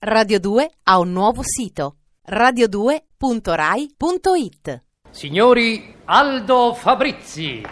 [0.00, 4.82] Radio 2 ha un nuovo sito radio2.rai.it.
[5.10, 7.62] Signori Aldo Fabrizi.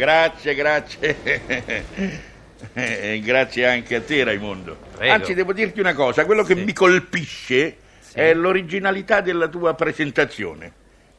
[0.00, 2.28] Grazie, grazie.
[2.74, 4.76] E grazie anche a te, Raimondo.
[4.94, 5.12] Prego.
[5.14, 6.62] Anzi, devo dirti una cosa: quello che Sì.
[6.64, 7.76] mi colpisce
[8.12, 10.70] è l'originalità della tua presentazione.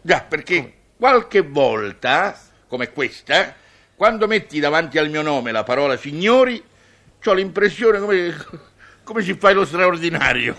[0.02, 3.56] Già, perché qualche volta, come questa,
[3.96, 6.64] quando metti davanti al mio nome la parola signori,
[7.24, 8.36] ho l'impressione come,
[9.04, 10.56] come si fa lo straordinario.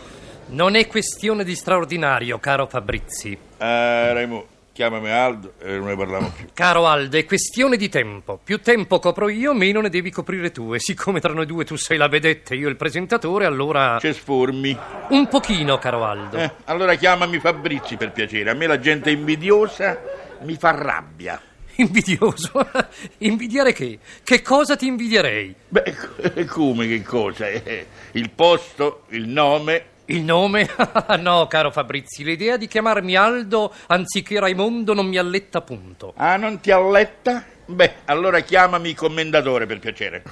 [0.48, 3.38] Non è questione di straordinario, caro Fabrizi.
[3.58, 6.46] Ah, Raimondo, chiamami Aldo e non ne parliamo più.
[6.54, 8.40] Caro Aldo, è questione di tempo.
[8.42, 10.74] Più tempo copro io, meno ne devi coprire tu.
[10.74, 13.98] E siccome tra noi due tu sei la vedetta e io il presentatore, allora...
[14.00, 14.76] C'è sformi.
[15.10, 16.36] Un pochino, caro Aldo.
[16.36, 18.50] Eh, allora chiamami Fabrizi per piacere.
[18.50, 20.00] A me la gente invidiosa
[20.42, 21.40] mi fa rabbia.
[21.76, 22.50] Invidioso.
[23.18, 23.98] Invidiare che?
[24.22, 25.54] Che cosa ti invidierei?
[25.68, 27.48] Beh, co- come che cosa?
[27.48, 29.84] Eh, Il posto, il nome.
[30.12, 30.68] Il nome?
[31.20, 36.12] no, caro Fabrizi, l'idea di chiamarmi Aldo anziché Raimondo non mi alletta punto.
[36.16, 37.42] Ah, non ti alletta?
[37.64, 40.22] Beh, allora chiamami commendatore per piacere.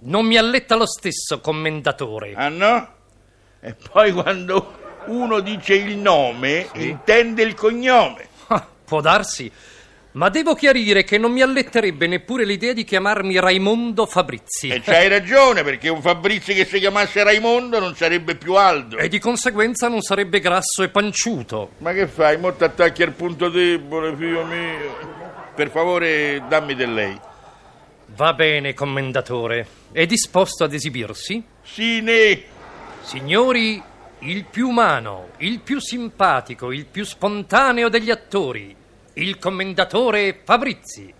[0.00, 2.32] Non mi alletta lo stesso commendatore.
[2.34, 2.88] Ah no?
[3.60, 8.26] E poi quando uno dice il nome, intende il cognome.
[8.48, 9.50] Ah, può darsi,
[10.12, 14.68] ma devo chiarire che non mi alletterebbe neppure l'idea di chiamarmi Raimondo Fabrizi.
[14.68, 18.96] E c'hai ragione, perché un Fabrizi che si chiamasse Raimondo non sarebbe più Aldo.
[18.96, 21.72] E di conseguenza non sarebbe grasso e panciuto.
[21.78, 22.38] Ma che fai?
[22.38, 25.18] Mo attacchi al punto debole, figlio mio.
[25.54, 27.20] Per favore, dammi del lei.
[28.16, 29.66] Va bene, commendatore.
[29.92, 31.42] È disposto ad esibirsi?
[31.62, 32.42] Sì, ne.
[33.02, 33.80] Signori,
[34.20, 38.74] il più umano, il più simpatico, il più spontaneo degli attori,
[39.14, 41.12] il commendatore Fabrizi.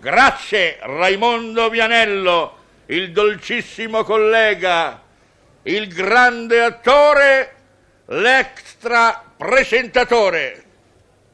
[0.00, 5.02] Grazie, Raimondo Vianello, il dolcissimo collega,
[5.62, 7.54] il grande attore,
[8.06, 10.64] l'extra presentatore.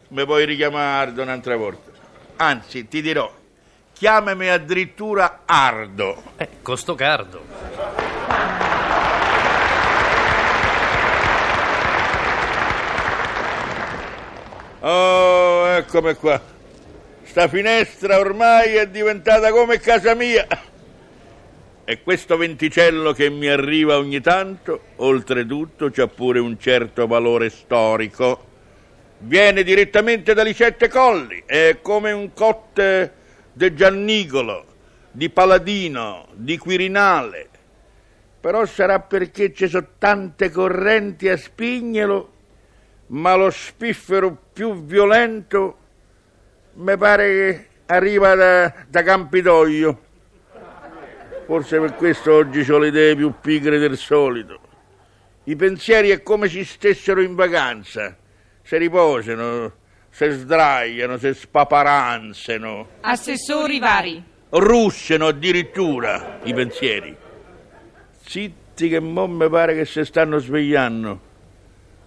[0.08, 1.91] Mi puoi richiamare Ardo un'altra volta?
[2.36, 3.32] Anzi, ti dirò,
[3.92, 6.22] chiamami addirittura Ardo.
[6.36, 8.13] Eh, costo cardo.
[15.94, 16.43] Eccomi qua.
[17.22, 20.44] Sta finestra ormai è diventata come casa mia.
[21.84, 28.44] E questo venticello che mi arriva ogni tanto, oltretutto, c'ha pure un certo valore storico.
[29.19, 33.12] Viene direttamente da Licette Colli, è come un cotte
[33.53, 34.65] di Giannicolo,
[35.12, 37.49] di Paladino, di Quirinale.
[38.41, 42.32] Però sarà perché ci sono tante correnti a spignelo
[43.06, 45.82] ma lo spiffero più violento
[46.74, 50.02] mi pare che arriva da, da Campidoglio.
[51.46, 54.60] Forse per questo oggi ho le idee più pigre del solito.
[55.44, 58.16] I pensieri è come se stessero in vacanza,
[58.62, 59.72] si riposano,
[60.08, 64.24] si sdraiano, si spaparanzano, Assessori vari.
[64.50, 67.14] russano addirittura i pensieri.
[68.24, 71.20] Zitti che mo mi pare che si stanno svegliando,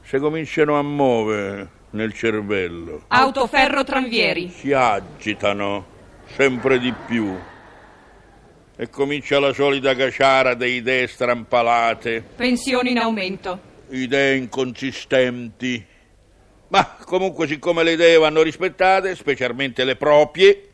[0.01, 3.03] si cominciano a muovere nel cervello.
[3.07, 4.49] Autoferro tranvieri.
[4.49, 5.95] si agitano
[6.35, 7.35] sempre di più
[8.75, 13.59] e comincia la solita caciara di idee strampalate, Pensioni in aumento.
[13.89, 15.85] idee inconsistenti.
[16.69, 20.69] Ma comunque, siccome le idee vanno rispettate, specialmente le proprie,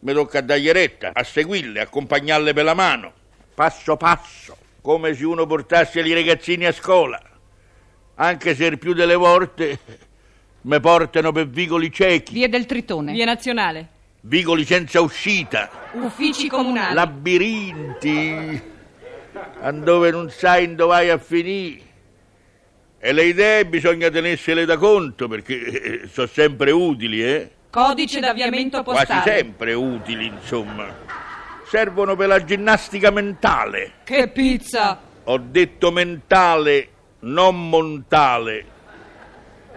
[0.00, 3.12] mi tocca dargli retta, a seguirle, accompagnarle per la mano,
[3.54, 7.22] passo passo, come se uno portasse i ragazzini a scuola.
[8.16, 9.78] Anche se più delle volte
[10.62, 12.32] mi portano per vicoli ciechi.
[12.32, 13.12] Via del Tritone.
[13.12, 13.88] Via Nazionale.
[14.22, 16.94] vicoli senza uscita, Uffici comunali.
[16.94, 18.62] labirinti,
[19.74, 21.86] dove non sai dove vai a finire.
[23.00, 27.50] E le idee bisogna tenersele da conto perché eh, sono sempre utili, eh?
[27.70, 29.36] Codice d'avviamento Quasi postale.
[29.38, 30.86] sempre utili, insomma.
[31.68, 33.92] Servono per la ginnastica mentale.
[34.04, 34.98] Che pizza!
[35.24, 36.88] Ho detto mentale,
[37.20, 38.64] non montale.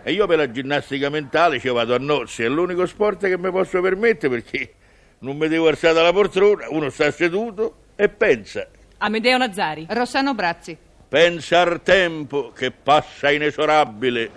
[0.04, 3.52] E io per la ginnastica mentale ci vado a nozze, è l'unico sport che mi
[3.52, 4.74] posso permettere perché
[5.20, 8.68] non mi devo alzare dalla poltrona, uno sta seduto e pensa.
[8.98, 9.86] Amedeo Nazzari.
[9.90, 10.76] Rossano Brazzi.
[11.08, 14.32] Pensa al tempo che passa inesorabile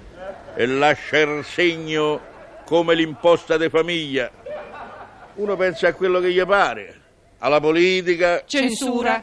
[0.55, 2.21] e lascia il segno
[2.67, 4.31] come l'imposta de famiglia.
[5.37, 7.01] Uno pensa a quello che gli pare,
[7.39, 8.43] alla politica.
[8.45, 9.23] Censura.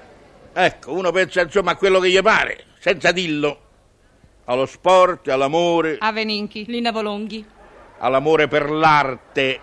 [0.54, 3.70] Ecco, uno pensa insomma a quello che gli pare, senza dillo.
[4.52, 6.66] Allo sport, all'amore, Aveninchi.
[6.68, 7.46] Lina Volonghi.
[8.00, 9.58] all'amore per l'arte.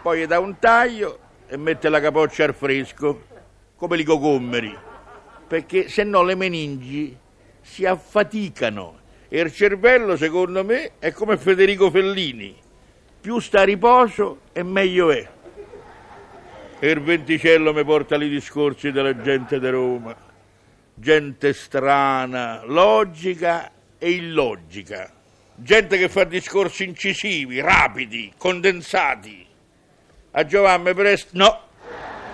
[0.00, 1.18] Poi dà un taglio
[1.48, 3.22] e mette la capoccia al fresco,
[3.74, 4.72] come i cocommeri,
[5.48, 7.18] perché se no le meningi
[7.60, 12.54] si affaticano e il cervello, secondo me, è come Federico Fellini.
[13.20, 15.28] Più sta a riposo e meglio è.
[16.78, 20.30] E il venticello mi porta ai discorsi della gente di Roma.
[20.94, 25.10] Gente strana, logica e illogica.
[25.54, 29.46] Gente che fa discorsi incisivi, rapidi, condensati.
[30.32, 31.60] A Giovanni Presto, no.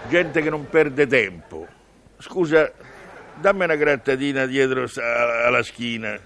[0.09, 1.67] Gente che non perde tempo.
[2.19, 2.73] Scusa,
[3.35, 4.87] dammi una grattatina dietro
[5.45, 6.19] alla schiena.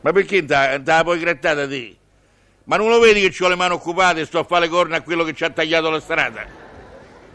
[0.00, 1.96] Ma perché te la puoi grattata te?
[2.64, 4.96] Ma non lo vedi che ho le mani occupate e sto a fare le corna
[4.96, 6.69] a quello che ci ha tagliato la strada?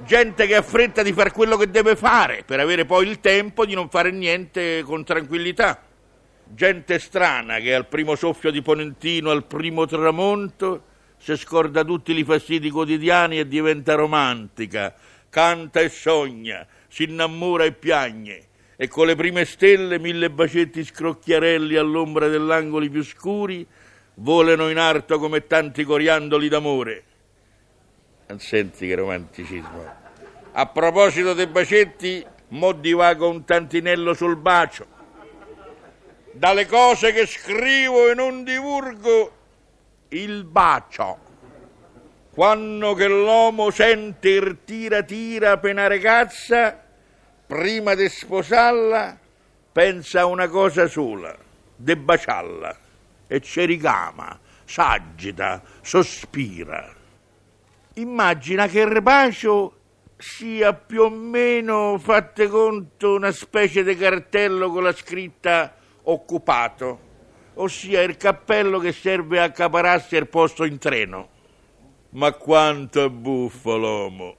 [0.03, 3.65] Gente che ha fretta di fare quello che deve fare per avere poi il tempo
[3.65, 5.81] di non fare niente con tranquillità.
[6.47, 10.83] Gente strana che al primo soffio di Ponentino, al primo tramonto,
[11.17, 14.93] si scorda tutti i fastidi quotidiani e diventa romantica,
[15.29, 18.43] canta e sogna, si innamora e piagne,
[18.75, 23.65] e con le prime stelle, mille bacetti scrocchiarelli all'ombra dell'angoli più scuri,
[24.15, 27.03] volano in arto come tanti coriandoli d'amore.
[28.37, 30.03] Senti che romanticismo.
[30.51, 34.87] A proposito dei bacetti, mo divago un tantinello sul bacio.
[36.31, 39.31] Dalle cose che scrivo e non divulgo,
[40.09, 41.17] il bacio.
[42.31, 46.77] Quando che l'uomo sente il tira tira per una ragazza,
[47.47, 49.17] prima di sposarla,
[49.71, 51.33] pensa a una cosa sola,
[51.75, 52.77] de baciarla,
[53.27, 57.03] e ci ricama, s'agita, sospira.
[57.97, 59.73] Immagina che il bacio
[60.17, 66.99] sia più o meno, fatte conto, una specie di cartello con la scritta occupato,
[67.53, 71.29] ossia il cappello che serve a accapararsi il posto in treno.
[72.09, 74.35] Ma quanto è buffo l'uomo!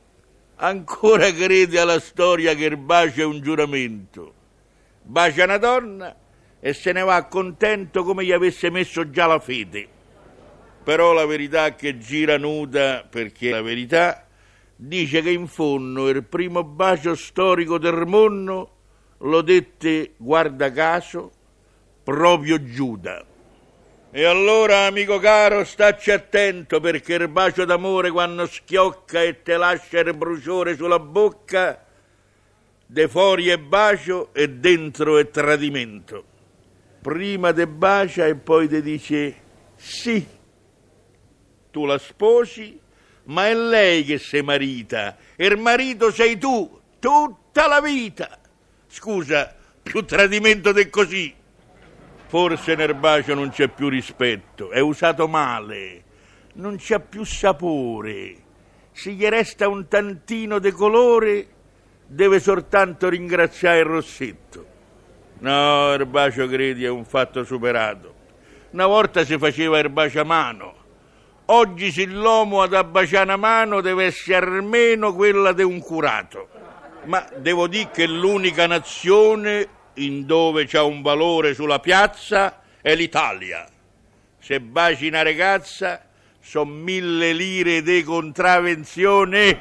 [0.57, 4.35] Ancora crede alla storia che il bacio è un giuramento.
[5.01, 6.15] Bacia una donna
[6.61, 9.95] e se ne va contento come gli avesse messo già la fede.
[10.87, 14.25] Però la verità che gira nuda, perché la verità
[14.77, 18.71] dice che in fondo il primo bacio storico del mondo
[19.19, 21.33] lo dette, guarda caso,
[22.05, 23.25] proprio Giuda.
[24.13, 29.99] E allora, amico caro, stacci attento perché il bacio d'amore quando schiocca e te lascia
[29.99, 31.85] il bruciore sulla bocca,
[32.87, 36.23] de fuori è bacio e dentro è tradimento.
[37.03, 39.35] Prima te bacia e poi ti dice
[39.75, 40.35] sì,
[41.77, 42.81] tu la sposi,
[43.25, 48.39] ma è lei che sei marita, e il marito sei tu, tutta la vita.
[48.89, 51.35] Scusa, più tradimento di così.
[52.29, 56.03] Forse nel bacio non c'è più rispetto, è usato male,
[56.55, 58.37] non c'ha più sapore.
[58.93, 61.47] Se gli resta un tantino di colore,
[62.07, 64.67] deve soltanto ringraziare il rossetto.
[65.41, 68.15] No, il bacio, credi, è un fatto superato.
[68.71, 70.76] Una volta si faceva il bacio a mano.
[71.49, 76.49] Oggi se l'uomo ad abbaciare una mano deve essere almeno quella di un curato.
[77.05, 83.65] Ma devo dire che l'unica nazione in dove c'è un valore sulla piazza è l'Italia.
[84.41, 86.05] Se baci una ragazza,
[86.41, 89.61] sono mille lire di contravenzione.